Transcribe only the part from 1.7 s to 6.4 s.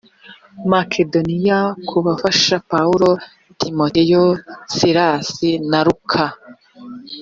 kubafasha pawulo timoteyo silasi na luka